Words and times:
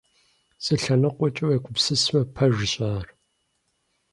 Зы 0.63 0.75
лъэныкъуэкӀи, 0.81 1.45
уегупсысмэ, 1.47 2.21
пэжщ 2.35 2.73
ар. 2.93 3.07